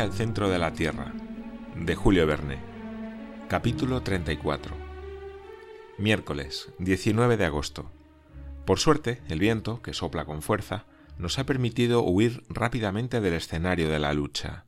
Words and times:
Viaje 0.00 0.12
al 0.12 0.16
centro 0.16 0.48
de 0.48 0.58
la 0.58 0.72
Tierra, 0.72 1.12
de 1.76 1.94
Julio 1.94 2.26
Verne. 2.26 2.58
Capítulo 3.50 4.02
34. 4.02 4.74
Miércoles, 5.98 6.70
19 6.78 7.36
de 7.36 7.44
agosto. 7.44 7.90
Por 8.64 8.78
suerte, 8.78 9.20
el 9.28 9.38
viento, 9.38 9.82
que 9.82 9.92
sopla 9.92 10.24
con 10.24 10.40
fuerza, 10.40 10.86
nos 11.18 11.38
ha 11.38 11.44
permitido 11.44 12.02
huir 12.02 12.44
rápidamente 12.48 13.20
del 13.20 13.34
escenario 13.34 13.90
de 13.90 13.98
la 13.98 14.14
lucha. 14.14 14.64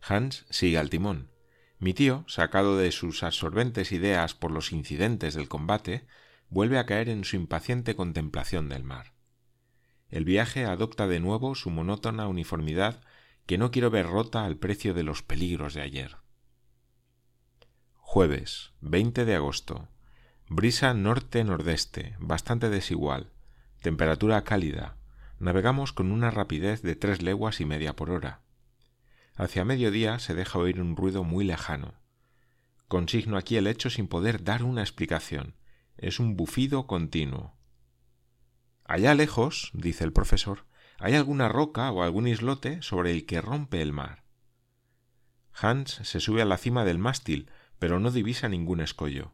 Hans 0.00 0.46
sigue 0.48 0.78
al 0.78 0.88
timón. 0.88 1.30
Mi 1.78 1.92
tío, 1.92 2.24
sacado 2.26 2.78
de 2.78 2.90
sus 2.90 3.22
absorbentes 3.22 3.92
ideas 3.92 4.32
por 4.32 4.50
los 4.50 4.72
incidentes 4.72 5.34
del 5.34 5.48
combate, 5.48 6.06
vuelve 6.48 6.78
a 6.78 6.86
caer 6.86 7.10
en 7.10 7.24
su 7.24 7.36
impaciente 7.36 7.94
contemplación 7.94 8.70
del 8.70 8.84
mar. 8.84 9.12
El 10.08 10.24
viaje 10.24 10.64
adopta 10.64 11.06
de 11.06 11.20
nuevo 11.20 11.54
su 11.54 11.68
monótona 11.68 12.28
uniformidad 12.28 13.02
que 13.50 13.58
no 13.58 13.72
quiero 13.72 13.90
ver 13.90 14.06
rota 14.06 14.44
al 14.44 14.58
precio 14.58 14.94
de 14.94 15.02
los 15.02 15.24
peligros 15.24 15.74
de 15.74 15.80
ayer. 15.80 16.18
Jueves, 17.96 18.70
20 18.80 19.24
de 19.24 19.34
agosto. 19.34 19.88
Brisa 20.48 20.94
norte-nordeste, 20.94 22.14
bastante 22.20 22.70
desigual. 22.70 23.32
Temperatura 23.82 24.44
cálida. 24.44 24.98
Navegamos 25.40 25.92
con 25.92 26.12
una 26.12 26.30
rapidez 26.30 26.82
de 26.82 26.94
tres 26.94 27.22
leguas 27.22 27.60
y 27.60 27.64
media 27.64 27.96
por 27.96 28.10
hora. 28.12 28.42
Hacia 29.34 29.64
mediodía 29.64 30.20
se 30.20 30.36
deja 30.36 30.60
oír 30.60 30.80
un 30.80 30.94
ruido 30.94 31.24
muy 31.24 31.44
lejano. 31.44 31.94
Consigno 32.86 33.36
aquí 33.36 33.56
el 33.56 33.66
hecho 33.66 33.90
sin 33.90 34.06
poder 34.06 34.44
dar 34.44 34.62
una 34.62 34.82
explicación. 34.82 35.56
Es 35.96 36.20
un 36.20 36.36
bufido 36.36 36.86
continuo. 36.86 37.56
Allá 38.84 39.12
lejos, 39.16 39.72
dice 39.74 40.04
el 40.04 40.12
profesor, 40.12 40.66
hay 41.00 41.14
alguna 41.14 41.48
roca 41.48 41.90
o 41.90 42.02
algún 42.02 42.28
islote 42.28 42.82
sobre 42.82 43.10
el 43.10 43.24
que 43.24 43.40
rompe 43.40 43.80
el 43.80 43.92
mar. 43.92 44.22
Hans 45.54 45.92
se 46.02 46.20
sube 46.20 46.42
a 46.42 46.44
la 46.44 46.58
cima 46.58 46.84
del 46.84 46.98
mástil, 46.98 47.50
pero 47.78 47.98
no 47.98 48.10
divisa 48.10 48.48
ningún 48.48 48.80
escollo. 48.80 49.32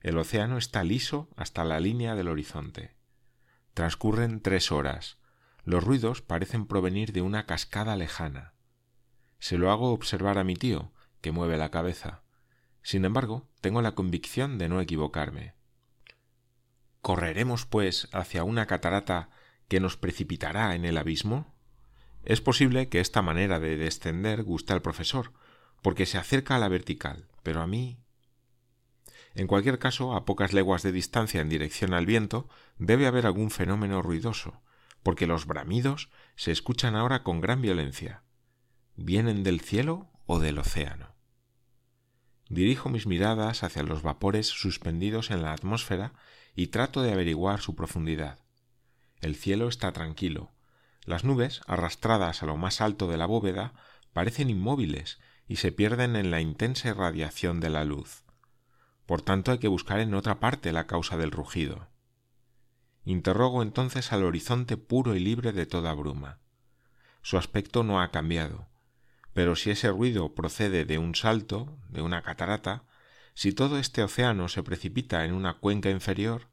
El 0.00 0.18
océano 0.18 0.58
está 0.58 0.84
liso 0.84 1.28
hasta 1.34 1.64
la 1.64 1.80
línea 1.80 2.14
del 2.14 2.28
horizonte. 2.28 2.94
Transcurren 3.72 4.40
tres 4.40 4.70
horas. 4.70 5.16
Los 5.64 5.82
ruidos 5.82 6.20
parecen 6.20 6.66
provenir 6.66 7.12
de 7.12 7.22
una 7.22 7.46
cascada 7.46 7.96
lejana. 7.96 8.52
Se 9.38 9.56
lo 9.56 9.70
hago 9.70 9.92
observar 9.92 10.36
a 10.38 10.44
mi 10.44 10.54
tío, 10.54 10.92
que 11.22 11.32
mueve 11.32 11.56
la 11.56 11.70
cabeza. 11.70 12.22
Sin 12.82 13.06
embargo, 13.06 13.48
tengo 13.62 13.80
la 13.80 13.92
convicción 13.92 14.58
de 14.58 14.68
no 14.68 14.80
equivocarme. 14.80 15.54
¿Correremos, 17.00 17.64
pues, 17.64 18.08
hacia 18.12 18.44
una 18.44 18.66
catarata 18.66 19.30
que 19.68 19.80
nos 19.80 19.96
precipitará 19.96 20.74
en 20.74 20.84
el 20.84 20.96
abismo? 20.96 21.54
Es 22.24 22.40
posible 22.40 22.88
que 22.88 23.00
esta 23.00 23.22
manera 23.22 23.60
de 23.60 23.76
descender 23.76 24.42
guste 24.42 24.72
al 24.72 24.82
profesor, 24.82 25.32
porque 25.82 26.06
se 26.06 26.18
acerca 26.18 26.56
a 26.56 26.58
la 26.58 26.68
vertical, 26.68 27.28
pero 27.42 27.62
a 27.62 27.66
mí. 27.66 27.98
En 29.34 29.46
cualquier 29.46 29.78
caso, 29.78 30.14
a 30.14 30.24
pocas 30.24 30.52
leguas 30.52 30.82
de 30.82 30.92
distancia 30.92 31.40
en 31.40 31.48
dirección 31.48 31.92
al 31.92 32.06
viento, 32.06 32.48
debe 32.78 33.06
haber 33.06 33.26
algún 33.26 33.50
fenómeno 33.50 34.02
ruidoso, 34.02 34.62
porque 35.02 35.26
los 35.26 35.46
bramidos 35.46 36.10
se 36.34 36.50
escuchan 36.52 36.96
ahora 36.96 37.22
con 37.22 37.40
gran 37.40 37.60
violencia. 37.60 38.22
¿Vienen 38.96 39.42
del 39.42 39.60
cielo 39.60 40.10
o 40.24 40.38
del 40.38 40.58
océano? 40.58 41.14
Dirijo 42.48 42.88
mis 42.88 43.06
miradas 43.06 43.62
hacia 43.62 43.82
los 43.82 44.02
vapores 44.02 44.46
suspendidos 44.46 45.30
en 45.30 45.42
la 45.42 45.52
atmósfera 45.52 46.14
y 46.54 46.68
trato 46.68 47.02
de 47.02 47.12
averiguar 47.12 47.60
su 47.60 47.74
profundidad. 47.76 48.45
El 49.20 49.34
cielo 49.36 49.68
está 49.68 49.92
tranquilo. 49.92 50.52
Las 51.04 51.24
nubes, 51.24 51.60
arrastradas 51.66 52.42
a 52.42 52.46
lo 52.46 52.56
más 52.56 52.80
alto 52.80 53.08
de 53.08 53.16
la 53.16 53.26
bóveda, 53.26 53.74
parecen 54.12 54.50
inmóviles 54.50 55.18
y 55.48 55.56
se 55.56 55.72
pierden 55.72 56.16
en 56.16 56.30
la 56.30 56.40
intensa 56.40 56.88
irradiación 56.88 57.60
de 57.60 57.70
la 57.70 57.84
luz. 57.84 58.24
Por 59.06 59.22
tanto 59.22 59.52
hay 59.52 59.58
que 59.58 59.68
buscar 59.68 60.00
en 60.00 60.14
otra 60.14 60.40
parte 60.40 60.72
la 60.72 60.86
causa 60.86 61.16
del 61.16 61.30
rugido. 61.30 61.88
Interrogo 63.04 63.62
entonces 63.62 64.12
al 64.12 64.24
horizonte 64.24 64.76
puro 64.76 65.14
y 65.14 65.20
libre 65.20 65.52
de 65.52 65.64
toda 65.64 65.94
bruma. 65.94 66.40
Su 67.22 67.38
aspecto 67.38 67.84
no 67.84 68.00
ha 68.00 68.10
cambiado, 68.10 68.68
pero 69.32 69.54
si 69.54 69.70
ese 69.70 69.90
ruido 69.90 70.34
procede 70.34 70.84
de 70.84 70.98
un 70.98 71.14
salto, 71.14 71.78
de 71.88 72.02
una 72.02 72.22
catarata, 72.22 72.84
si 73.34 73.52
todo 73.52 73.78
este 73.78 74.02
océano 74.02 74.48
se 74.48 74.62
precipita 74.62 75.24
en 75.24 75.34
una 75.34 75.58
cuenca 75.58 75.90
inferior, 75.90 76.48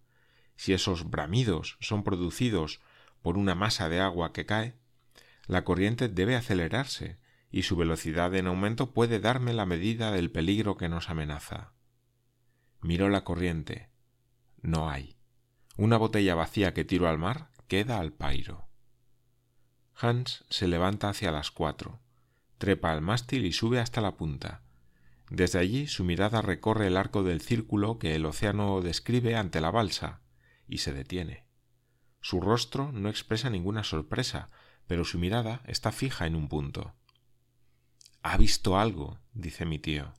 si 0.55 0.73
esos 0.73 1.09
bramidos 1.09 1.77
son 1.79 2.03
producidos 2.03 2.81
por 3.21 3.37
una 3.37 3.55
masa 3.55 3.89
de 3.89 3.99
agua 3.99 4.33
que 4.33 4.45
cae, 4.45 4.75
la 5.47 5.63
corriente 5.63 6.07
debe 6.07 6.35
acelerarse 6.35 7.17
y 7.51 7.63
su 7.63 7.75
velocidad 7.75 8.33
en 8.35 8.47
aumento 8.47 8.91
puede 8.91 9.19
darme 9.19 9.53
la 9.53 9.65
medida 9.65 10.11
del 10.11 10.31
peligro 10.31 10.75
que 10.75 10.89
nos 10.89 11.09
amenaza. 11.09 11.73
Miro 12.81 13.09
la 13.09 13.23
corriente. 13.23 13.89
No 14.61 14.89
hay. 14.89 15.15
Una 15.77 15.97
botella 15.97 16.35
vacía 16.35 16.73
que 16.73 16.83
tiro 16.83 17.07
al 17.07 17.17
mar 17.17 17.49
queda 17.67 17.99
al 17.99 18.11
pairo. 18.11 18.67
Hans 19.95 20.45
se 20.49 20.67
levanta 20.67 21.09
hacia 21.09 21.31
las 21.31 21.51
cuatro, 21.51 21.99
trepa 22.57 22.91
al 22.91 23.01
mástil 23.01 23.45
y 23.45 23.53
sube 23.53 23.79
hasta 23.79 24.01
la 24.01 24.15
punta. 24.15 24.63
Desde 25.29 25.59
allí 25.59 25.87
su 25.87 26.03
mirada 26.03 26.41
recorre 26.41 26.87
el 26.87 26.97
arco 26.97 27.23
del 27.23 27.41
círculo 27.41 27.99
que 27.99 28.15
el 28.15 28.25
océano 28.25 28.81
describe 28.81 29.35
ante 29.35 29.61
la 29.61 29.71
balsa, 29.71 30.22
y 30.73 30.79
se 30.79 30.93
detiene. 30.93 31.45
Su 32.21 32.41
rostro 32.41 32.91
no 32.91 33.09
expresa 33.09 33.49
ninguna 33.49 33.83
sorpresa, 33.83 34.49
pero 34.87 35.05
su 35.05 35.19
mirada 35.19 35.61
está 35.65 35.91
fija 35.91 36.25
en 36.25 36.35
un 36.35 36.49
punto. 36.49 36.93
Ha 38.21 38.37
visto 38.37 38.79
algo, 38.79 39.19
dice 39.33 39.65
mi 39.65 39.79
tío. 39.79 40.13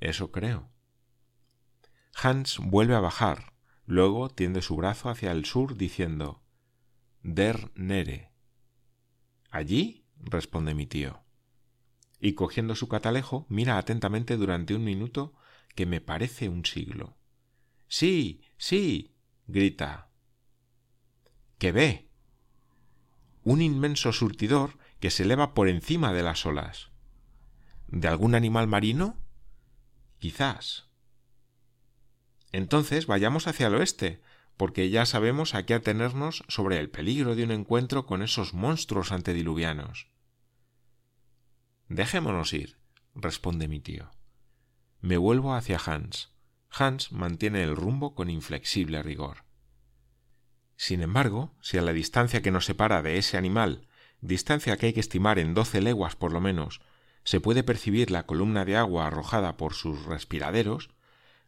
Eso 0.00 0.32
creo. 0.32 0.70
Hans 2.14 2.58
vuelve 2.58 2.94
a 2.94 3.00
bajar, 3.00 3.52
luego 3.84 4.28
tiende 4.30 4.62
su 4.62 4.76
brazo 4.76 5.10
hacia 5.10 5.32
el 5.32 5.44
sur 5.44 5.76
diciendo 5.76 6.42
Der 7.22 7.70
Nere. 7.74 8.32
¿Allí? 9.50 10.04
responde 10.20 10.74
mi 10.74 10.86
tío 10.86 11.22
y 12.20 12.32
cogiendo 12.34 12.74
su 12.74 12.88
catalejo 12.88 13.46
mira 13.48 13.78
atentamente 13.78 14.36
durante 14.36 14.74
un 14.74 14.84
minuto 14.84 15.34
que 15.74 15.86
me 15.86 16.00
parece 16.00 16.48
un 16.48 16.64
siglo. 16.64 17.16
Sí, 17.86 18.42
sí. 18.56 19.14
Grita. 19.48 20.10
¿Qué 21.58 21.72
ve? 21.72 22.08
Un 23.42 23.62
inmenso 23.62 24.12
surtidor 24.12 24.78
que 25.00 25.10
se 25.10 25.22
eleva 25.22 25.54
por 25.54 25.68
encima 25.68 26.12
de 26.12 26.22
las 26.22 26.44
olas. 26.44 26.90
¿De 27.88 28.08
algún 28.08 28.34
animal 28.34 28.68
marino? 28.68 29.16
Quizás. 30.18 30.90
Entonces 32.52 33.06
vayamos 33.06 33.46
hacia 33.46 33.68
el 33.68 33.76
oeste, 33.76 34.20
porque 34.58 34.90
ya 34.90 35.06
sabemos 35.06 35.54
a 35.54 35.64
qué 35.64 35.74
atenernos 35.74 36.44
sobre 36.48 36.78
el 36.78 36.90
peligro 36.90 37.34
de 37.34 37.44
un 37.44 37.50
encuentro 37.50 38.04
con 38.04 38.22
esos 38.22 38.52
monstruos 38.52 39.12
antediluvianos. 39.12 40.08
Dejémonos 41.88 42.52
ir, 42.52 42.78
responde 43.14 43.66
mi 43.66 43.80
tío. 43.80 44.10
Me 45.00 45.16
vuelvo 45.16 45.54
hacia 45.54 45.78
Hans. 45.78 46.37
Hans 46.70 47.12
mantiene 47.12 47.62
el 47.62 47.76
rumbo 47.76 48.14
con 48.14 48.30
inflexible 48.30 49.02
rigor. 49.02 49.44
Sin 50.76 51.02
embargo, 51.02 51.54
si 51.60 51.76
a 51.78 51.82
la 51.82 51.92
distancia 51.92 52.40
que 52.42 52.50
nos 52.50 52.64
separa 52.64 53.02
de 53.02 53.18
ese 53.18 53.36
animal, 53.36 53.88
distancia 54.20 54.76
que 54.76 54.86
hay 54.86 54.92
que 54.92 55.00
estimar 55.00 55.38
en 55.38 55.54
doce 55.54 55.80
leguas 55.80 56.14
por 56.14 56.32
lo 56.32 56.40
menos, 56.40 56.80
se 57.24 57.40
puede 57.40 57.62
percibir 57.62 58.10
la 58.10 58.26
columna 58.26 58.64
de 58.64 58.76
agua 58.76 59.06
arrojada 59.06 59.56
por 59.56 59.74
sus 59.74 60.04
respiraderos, 60.04 60.90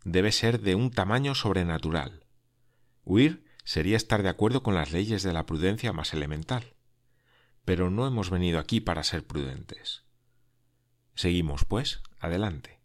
debe 0.04 0.32
ser 0.32 0.60
de 0.60 0.74
un 0.74 0.90
tamaño 0.90 1.34
sobrenatural. 1.34 2.26
Huir 3.04 3.44
sería 3.64 3.96
estar 3.96 4.22
de 4.22 4.28
acuerdo 4.28 4.62
con 4.62 4.74
las 4.74 4.90
leyes 4.90 5.22
de 5.22 5.32
la 5.32 5.46
prudencia 5.46 5.92
más 5.92 6.12
elemental. 6.12 6.74
Pero 7.64 7.90
no 7.90 8.06
hemos 8.06 8.30
venido 8.30 8.58
aquí 8.58 8.80
para 8.80 9.04
ser 9.04 9.26
prudentes. 9.26 10.04
Seguimos, 11.14 11.64
pues, 11.64 12.02
adelante. 12.18 12.79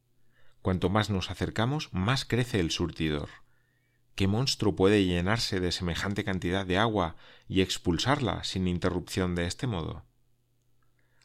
Cuanto 0.66 0.90
más 0.90 1.12
nos 1.12 1.30
acercamos, 1.30 1.94
más 1.94 2.26
crece 2.26 2.60
el 2.60 2.72
surtidor. 2.72 3.30
¿Qué 4.16 4.26
monstruo 4.26 4.76
puede 4.76 5.06
llenarse 5.06 5.60
de 5.60 5.72
semejante 5.72 6.24
cantidad 6.24 6.66
de 6.66 6.80
agua 6.80 7.18
y 7.48 7.62
expulsarla 7.62 8.44
sin 8.44 8.68
interrupción 8.68 9.36
de 9.36 9.46
este 9.46 9.68
modo? 9.68 10.06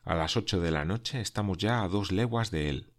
A 0.05 0.15
las 0.15 0.37
ocho 0.37 0.61
de 0.61 0.71
la 0.71 0.85
noche 0.85 1.23
estamos 1.23 1.57
ya 1.57 1.83
a 1.83 1.89
dos 1.89 2.13
leguas 2.13 2.51
de 2.51 2.69
él. 2.69 2.93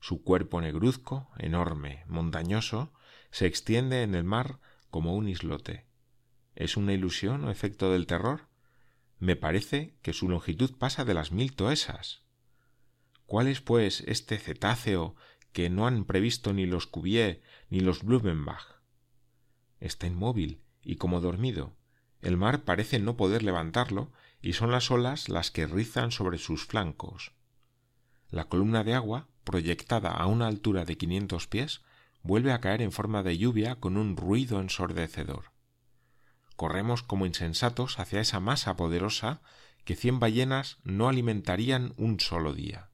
Su 0.00 0.24
cuerpo 0.24 0.60
negruzco, 0.60 1.30
enorme, 1.38 2.02
montañoso, 2.08 2.92
se 3.30 3.46
extiende 3.46 4.02
en 4.02 4.16
el 4.16 4.24
mar 4.24 4.58
como 4.90 5.14
un 5.14 5.28
islote. 5.28 5.86
¿Es 6.56 6.76
una 6.76 6.92
ilusión 6.92 7.44
o 7.44 7.52
efecto 7.52 7.92
del 7.92 8.08
terror? 8.08 8.48
Me 9.20 9.36
parece 9.36 9.94
que 10.02 10.12
su 10.12 10.28
longitud 10.28 10.76
pasa 10.76 11.04
de 11.04 11.14
las 11.14 11.30
mil 11.30 11.54
toesas. 11.54 12.22
¿Cuál 13.26 13.46
es, 13.46 13.60
pues, 13.60 14.00
este 14.08 14.38
cetáceo 14.38 15.14
que 15.52 15.70
no 15.70 15.86
han 15.86 16.04
previsto 16.04 16.52
ni 16.52 16.66
los 16.66 16.86
Cuvier 16.86 17.42
ni 17.70 17.80
los 17.80 18.02
Blumenbach? 18.02 18.80
Está 19.80 20.06
inmóvil 20.06 20.62
y 20.82 20.96
como 20.96 21.20
dormido. 21.20 21.76
El 22.20 22.36
mar 22.36 22.64
parece 22.64 22.98
no 22.98 23.16
poder 23.16 23.42
levantarlo 23.42 24.12
y 24.40 24.54
son 24.54 24.70
las 24.70 24.90
olas 24.90 25.28
las 25.28 25.50
que 25.50 25.66
rizan 25.66 26.10
sobre 26.10 26.38
sus 26.38 26.64
flancos. 26.64 27.32
la 28.30 28.44
columna 28.44 28.84
de 28.84 28.94
agua, 28.94 29.28
proyectada 29.44 30.10
a 30.10 30.26
una 30.26 30.48
altura 30.48 30.84
de 30.84 30.98
quinientos 30.98 31.46
pies, 31.46 31.80
vuelve 32.22 32.52
a 32.52 32.60
caer 32.60 32.82
en 32.82 32.92
forma 32.92 33.22
de 33.22 33.38
lluvia 33.38 33.76
con 33.76 33.96
un 33.96 34.16
ruido 34.16 34.60
ensordecedor. 34.60 35.52
Corremos 36.56 37.02
como 37.02 37.24
insensatos 37.24 37.98
hacia 37.98 38.20
esa 38.20 38.40
masa 38.40 38.76
poderosa 38.76 39.40
que 39.84 39.96
cien 39.96 40.20
ballenas 40.20 40.78
no 40.82 41.08
alimentarían 41.08 41.94
un 41.96 42.20
solo 42.20 42.52
día. 42.52 42.90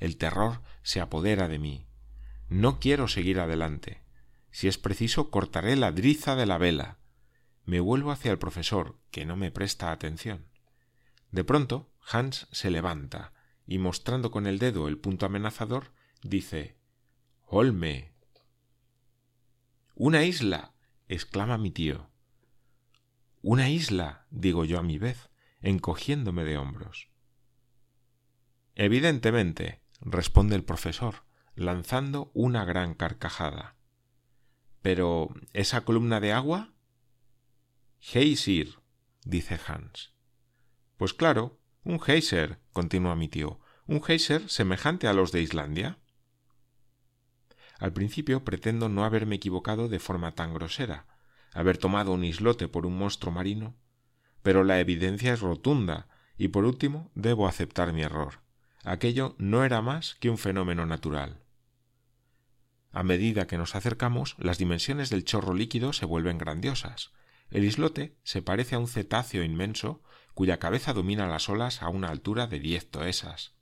El 0.00 0.16
terror 0.16 0.62
se 0.82 1.00
apodera 1.00 1.48
de 1.48 1.58
mí. 1.58 1.86
No 2.48 2.80
quiero 2.80 3.08
seguir 3.08 3.40
adelante. 3.40 4.02
Si 4.50 4.68
es 4.68 4.78
preciso, 4.78 5.30
cortaré 5.30 5.76
la 5.76 5.92
driza 5.92 6.36
de 6.36 6.46
la 6.46 6.58
vela. 6.58 6.98
Me 7.64 7.80
vuelvo 7.80 8.10
hacia 8.10 8.30
el 8.30 8.38
profesor, 8.38 8.98
que 9.10 9.26
no 9.26 9.36
me 9.36 9.50
presta 9.50 9.92
atención. 9.92 10.46
De 11.30 11.44
pronto, 11.44 11.90
Hans 12.10 12.48
se 12.52 12.70
levanta 12.70 13.32
y 13.66 13.78
mostrando 13.78 14.30
con 14.30 14.46
el 14.46 14.58
dedo 14.58 14.88
el 14.88 14.96
punto 14.96 15.26
amenazador, 15.26 15.92
dice 16.22 16.78
Olme. 17.44 18.12
Una 19.94 20.24
isla. 20.24 20.72
exclama 21.08 21.58
mi 21.58 21.70
tío. 21.70 22.08
Una 23.42 23.68
isla. 23.68 24.26
digo 24.30 24.64
yo 24.64 24.78
a 24.78 24.82
mi 24.82 24.96
vez, 24.96 25.28
encogiéndome 25.60 26.44
de 26.44 26.56
hombros. 26.56 27.08
Evidentemente, 28.74 29.82
responde 30.00 30.56
el 30.56 30.64
profesor, 30.64 31.24
lanzando 31.54 32.30
una 32.34 32.64
gran 32.64 32.94
carcajada. 32.94 33.76
Pero 34.82 35.30
¿esa 35.52 35.84
columna 35.84 36.20
de 36.20 36.32
agua? 36.32 36.72
Geysir, 37.98 38.80
dice 39.24 39.58
Hans. 39.66 40.12
Pues 40.96 41.14
claro, 41.14 41.60
un 41.82 42.00
geyser, 42.00 42.60
continúa 42.72 43.16
mi 43.16 43.28
tío, 43.28 43.60
un 43.86 44.02
geyser 44.02 44.48
semejante 44.48 45.08
a 45.08 45.12
los 45.12 45.32
de 45.32 45.42
Islandia. 45.42 45.98
Al 47.78 47.92
principio 47.92 48.44
pretendo 48.44 48.88
no 48.88 49.04
haberme 49.04 49.36
equivocado 49.36 49.88
de 49.88 49.98
forma 49.98 50.34
tan 50.34 50.54
grosera, 50.54 51.06
haber 51.52 51.78
tomado 51.78 52.12
un 52.12 52.24
islote 52.24 52.68
por 52.68 52.86
un 52.86 52.98
monstruo 52.98 53.32
marino, 53.32 53.76
pero 54.42 54.64
la 54.64 54.80
evidencia 54.80 55.32
es 55.32 55.40
rotunda 55.40 56.08
y 56.36 56.48
por 56.48 56.64
último 56.64 57.10
debo 57.14 57.48
aceptar 57.48 57.92
mi 57.92 58.02
error. 58.02 58.40
Aquello 58.84 59.34
no 59.38 59.64
era 59.64 59.82
más 59.82 60.16
que 60.16 60.30
un 60.30 60.38
fenómeno 60.38 60.86
natural. 60.86 61.42
A 62.92 63.02
medida 63.02 63.46
que 63.46 63.58
nos 63.58 63.74
acercamos, 63.74 64.34
las 64.38 64.58
dimensiones 64.58 65.10
del 65.10 65.24
chorro 65.24 65.54
líquido 65.54 65.92
se 65.92 66.06
vuelven 66.06 66.38
grandiosas. 66.38 67.12
El 67.50 67.64
islote 67.64 68.16
se 68.24 68.42
parece 68.42 68.74
a 68.74 68.78
un 68.78 68.88
cetáceo 68.88 69.42
inmenso 69.42 70.02
cuya 70.34 70.58
cabeza 70.58 70.92
domina 70.92 71.26
las 71.26 71.48
olas 71.48 71.82
a 71.82 71.88
una 71.88 72.08
altura 72.08 72.46
de 72.46 72.60
diez 72.60 72.90
toesas. 72.90 73.54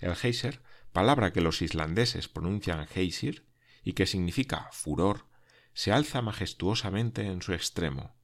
El 0.00 0.14
geyser 0.16 0.62
palabra 0.92 1.32
que 1.32 1.40
los 1.40 1.60
islandeses 1.60 2.28
pronuncian 2.28 2.86
Geysir 2.86 3.46
y 3.82 3.94
que 3.94 4.06
significa 4.06 4.68
furor, 4.70 5.26
se 5.72 5.92
alza 5.92 6.22
majestuosamente 6.22 7.26
en 7.26 7.42
su 7.42 7.52
extremo. 7.52 8.14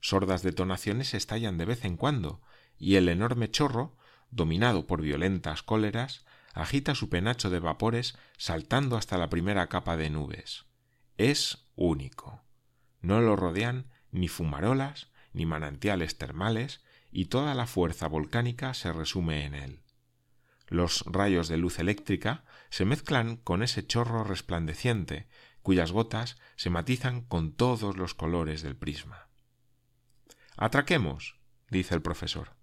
Sordas 0.00 0.42
detonaciones 0.42 1.14
estallan 1.14 1.56
de 1.56 1.64
vez 1.64 1.84
en 1.84 1.96
cuando, 1.96 2.42
y 2.78 2.96
el 2.96 3.08
enorme 3.08 3.50
chorro, 3.50 3.95
dominado 4.30 4.86
por 4.86 5.02
violentas 5.02 5.62
cóleras, 5.62 6.24
agita 6.54 6.94
su 6.94 7.08
penacho 7.08 7.50
de 7.50 7.60
vapores 7.60 8.16
saltando 8.38 8.96
hasta 8.96 9.18
la 9.18 9.28
primera 9.28 9.68
capa 9.68 9.96
de 9.96 10.10
nubes. 10.10 10.66
Es 11.16 11.66
único. 11.76 12.42
No 13.00 13.20
lo 13.20 13.36
rodean 13.36 13.86
ni 14.10 14.28
fumarolas, 14.28 15.10
ni 15.32 15.46
manantiales 15.46 16.18
termales, 16.18 16.82
y 17.10 17.26
toda 17.26 17.54
la 17.54 17.66
fuerza 17.66 18.08
volcánica 18.08 18.74
se 18.74 18.92
resume 18.92 19.44
en 19.44 19.54
él. 19.54 19.80
Los 20.68 21.04
rayos 21.06 21.48
de 21.48 21.56
luz 21.56 21.78
eléctrica 21.78 22.44
se 22.70 22.84
mezclan 22.84 23.36
con 23.36 23.62
ese 23.62 23.86
chorro 23.86 24.24
resplandeciente, 24.24 25.28
cuyas 25.62 25.92
gotas 25.92 26.38
se 26.56 26.70
matizan 26.70 27.22
con 27.22 27.52
todos 27.52 27.96
los 27.96 28.14
colores 28.14 28.62
del 28.62 28.76
prisma. 28.76 29.28
Atraquemos, 30.56 31.38
dice 31.70 31.94
el 31.94 32.02
profesor. 32.02 32.56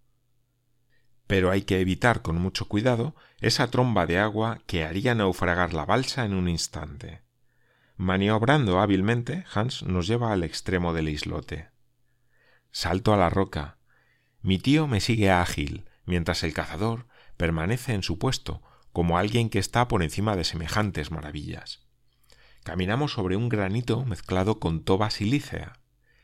Pero 1.34 1.50
hay 1.50 1.64
que 1.64 1.82
evitar 1.82 2.22
con 2.22 2.40
mucho 2.40 2.68
cuidado 2.68 3.16
esa 3.42 3.72
tromba 3.72 4.06
de 4.06 4.20
agua 4.20 4.62
que 4.68 4.84
haría 4.84 5.16
naufragar 5.16 5.74
la 5.74 5.84
balsa 5.84 6.26
en 6.26 6.36
un 6.36 6.48
instante. 6.48 7.24
Maniobrando 7.98 8.80
hábilmente, 8.80 9.44
Hans 9.52 9.82
nos 9.82 10.06
lleva 10.06 10.32
al 10.32 10.44
extremo 10.44 10.94
del 10.94 11.10
islote. 11.10 11.72
Salto 12.70 13.16
a 13.16 13.18
la 13.18 13.32
roca. 13.32 13.80
Mi 14.44 14.60
tío 14.60 14.86
me 14.86 15.00
sigue 15.02 15.32
ágil, 15.32 15.90
mientras 16.06 16.44
el 16.44 16.54
cazador 16.54 17.08
permanece 17.36 17.96
en 17.96 18.04
su 18.04 18.20
puesto, 18.20 18.62
como 18.92 19.18
alguien 19.18 19.50
que 19.50 19.58
está 19.58 19.88
por 19.88 20.04
encima 20.04 20.36
de 20.36 20.44
semejantes 20.44 21.10
maravillas. 21.10 21.82
Caminamos 22.64 23.14
sobre 23.14 23.38
un 23.38 23.50
granito 23.50 24.06
mezclado 24.06 24.60
con 24.60 24.84
toba 24.84 25.10
silícea. 25.10 25.80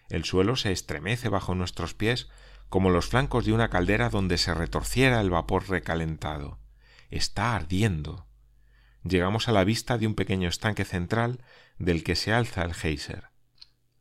El 0.07 0.23
suelo 0.23 0.55
se 0.55 0.71
estremece 0.71 1.29
bajo 1.29 1.55
nuestros 1.55 1.95
pies 1.95 2.29
como 2.69 2.91
los 2.91 3.07
flancos 3.07 3.45
de 3.45 3.53
una 3.53 3.69
caldera 3.69 4.09
donde 4.09 4.37
se 4.37 4.53
retorciera 4.53 5.19
el 5.21 5.31
vapor 5.31 5.69
recalentado. 5.69 6.59
Está 7.09 7.55
ardiendo. 7.55 8.27
Llegamos 9.03 9.47
a 9.47 9.51
la 9.51 9.63
vista 9.63 9.97
de 9.97 10.07
un 10.07 10.15
pequeño 10.15 10.47
estanque 10.47 10.85
central 10.85 11.43
del 11.77 12.03
que 12.03 12.15
se 12.15 12.31
alza 12.31 12.63
el 12.63 12.73
geyser. 12.73 13.29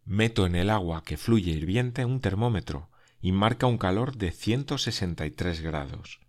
Meto 0.04 0.46
en 0.46 0.54
el 0.54 0.70
agua 0.70 1.02
que 1.02 1.16
fluye 1.16 1.52
hirviente 1.52 2.04
un 2.04 2.20
termómetro 2.20 2.90
y 3.20 3.32
marca 3.32 3.66
un 3.66 3.78
calor 3.78 4.16
de 4.16 4.30
ciento 4.30 4.78
sesenta 4.78 5.26
y 5.26 5.30
tres 5.30 5.60
grados. 5.60 6.20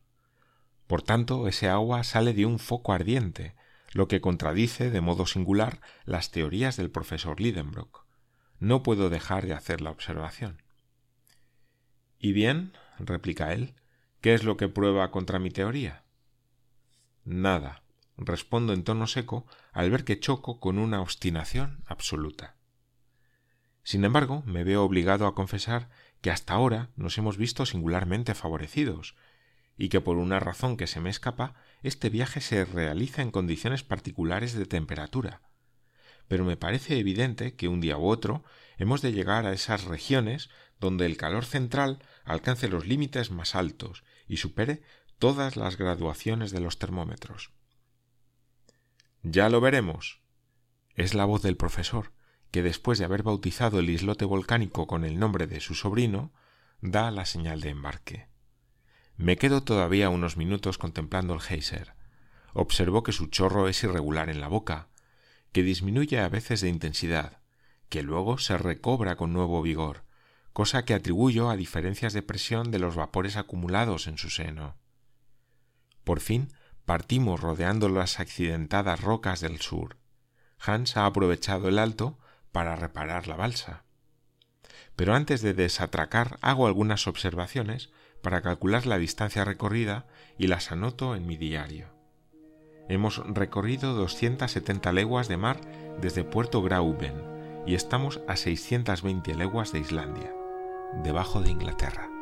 Por 0.88 1.02
tanto, 1.02 1.48
ese 1.48 1.70
agua 1.70 2.04
sale 2.04 2.34
de 2.34 2.46
un 2.46 2.58
foco 2.58 2.94
ardiente, 2.94 3.56
lo 3.92 4.08
que 4.08 4.22
contradice 4.22 4.90
de 4.90 5.02
modo 5.02 5.26
singular 5.26 5.82
las 6.06 6.32
teorías 6.32 6.78
del 6.78 6.90
profesor 6.90 7.40
Lidenbrock. 7.40 8.06
No 8.60 8.84
puedo 8.84 9.10
dejar 9.10 9.46
de 9.46 9.54
hacer 9.54 9.82
la 9.82 9.92
observación. 9.92 10.62
¿Y 12.20 12.34
bien? 12.34 12.74
replica 13.00 13.54
él, 13.54 13.76
¿qué 14.20 14.34
es 14.34 14.44
lo 14.44 14.58
que 14.58 14.68
prueba 14.68 15.10
contra 15.10 15.40
mi 15.40 15.52
teoría? 15.52 16.04
Nada, 17.24 17.84
respondo 18.18 18.74
en 18.74 18.84
tono 18.84 19.08
seco 19.08 19.48
al 19.72 19.90
ver 19.90 20.04
que 20.04 20.20
choco 20.20 20.60
con 20.60 20.78
una 20.78 21.02
obstinación 21.02 21.82
absoluta. 21.86 22.58
Sin 23.84 24.04
embargo, 24.04 24.44
me 24.46 24.66
veo 24.66 24.84
obligado 24.84 25.26
a 25.26 25.34
confesar 25.34 25.90
que 26.22 26.30
hasta 26.30 26.54
ahora 26.54 26.90
nos 26.98 27.18
hemos 27.18 27.38
visto 27.38 27.66
singularmente 27.66 28.36
favorecidos, 28.36 29.16
y 29.78 29.88
que 29.88 30.02
por 30.02 30.18
una 30.18 30.42
razón 30.42 30.76
que 30.76 30.88
se 30.88 31.00
me 31.00 31.10
escapa, 31.10 31.56
este 31.84 32.10
viaje 32.10 32.42
se 32.42 32.66
realiza 32.66 33.22
en 33.22 33.32
condiciones 33.32 33.84
particulares 33.84 34.54
de 34.54 34.66
temperatura. 34.66 35.42
Pero 36.28 36.44
me 36.44 36.58
parece 36.58 37.00
evidente 37.00 37.56
que 37.56 37.70
un 37.70 37.80
día 37.80 37.98
u 37.98 38.06
otro 38.06 38.44
hemos 38.78 39.02
de 39.02 39.14
llegar 39.14 39.46
a 39.46 39.54
esas 39.54 39.86
regiones 39.86 40.50
donde 40.80 41.06
el 41.06 41.18
calor 41.18 41.46
central 41.46 42.00
alcance 42.24 42.68
los 42.68 42.86
límites 42.86 43.32
más 43.32 43.56
altos 43.56 44.04
y 44.28 44.38
supere 44.38 44.82
todas 45.18 45.58
las 45.58 45.78
graduaciones 45.78 46.52
de 46.52 46.62
los 46.62 46.80
termómetros. 46.80 47.52
Ya 49.22 49.50
lo 49.50 49.60
veremos. 49.60 50.22
Es 50.96 51.14
la 51.14 51.26
voz 51.26 51.42
del 51.42 51.58
profesor, 51.58 52.14
que 52.52 52.64
después 52.64 53.00
de 53.00 53.06
haber 53.06 53.24
bautizado 53.24 53.80
el 53.80 53.90
islote 53.90 54.26
volcánico 54.26 54.88
con 54.88 55.04
el 55.04 55.20
nombre 55.20 55.46
de 55.46 55.60
su 55.60 55.76
sobrino, 55.76 56.32
da 56.82 57.12
la 57.12 57.26
señal 57.26 57.62
de 57.62 57.70
embarque. 57.70 58.28
Me 59.18 59.36
quedo 59.38 59.64
todavía 59.64 60.10
unos 60.10 60.38
minutos 60.38 60.78
contemplando 60.78 61.34
el 61.34 61.42
geyser. 61.42 61.94
Observo 62.54 63.04
que 63.04 63.12
su 63.12 63.28
chorro 63.28 63.68
es 63.68 63.84
irregular 63.84 64.30
en 64.30 64.40
la 64.40 64.48
boca, 64.48 64.88
que 65.52 65.64
disminuye 65.64 66.20
a 66.20 66.30
veces 66.30 66.62
de 66.62 66.70
intensidad, 66.70 67.42
que 67.90 68.02
luego 68.04 68.38
se 68.38 68.58
recobra 68.58 69.18
con 69.18 69.34
nuevo 69.34 69.62
vigor, 69.62 70.06
cosa 70.54 70.84
que 70.84 70.94
atribuyo 70.94 71.50
a 71.50 71.56
diferencias 71.56 72.14
de 72.14 72.22
presión 72.22 72.72
de 72.72 72.80
los 72.80 72.96
vapores 72.96 73.38
acumulados 73.38 74.08
en 74.08 74.18
su 74.18 74.30
seno. 74.30 74.76
Por 76.04 76.20
fin 76.20 76.52
partimos 76.86 77.40
rodeando 77.40 77.88
las 77.88 78.20
accidentadas 78.20 79.02
rocas 79.02 79.42
del 79.42 79.60
sur. 79.62 79.98
Hans 80.60 80.98
ha 80.98 81.06
aprovechado 81.06 81.70
el 81.70 81.80
alto 81.80 82.18
para 82.52 82.76
reparar 82.76 83.28
la 83.28 83.36
balsa. 83.36 83.84
Pero 84.96 85.14
antes 85.14 85.42
de 85.42 85.54
desatracar 85.54 86.38
hago 86.42 86.68
algunas 86.68 87.08
observaciones 87.08 87.90
para 88.22 88.42
calcular 88.42 88.86
la 88.86 88.98
distancia 88.98 89.46
recorrida 89.46 90.08
y 90.38 90.48
las 90.48 90.72
anoto 90.72 91.16
en 91.16 91.26
mi 91.26 91.38
diario. 91.38 91.88
Hemos 92.90 93.18
recorrido 93.28 93.94
270 93.94 94.92
leguas 94.94 95.28
de 95.28 95.38
mar 95.38 95.62
desde 96.02 96.24
Puerto 96.24 96.62
Grauben 96.64 97.22
y 97.68 97.76
estamos 97.76 98.20
a 98.28 98.36
620 98.36 99.36
leguas 99.36 99.72
de 99.72 99.80
Islandia, 99.80 100.34
debajo 100.94 101.42
de 101.42 101.52
Inglaterra. 101.52 102.19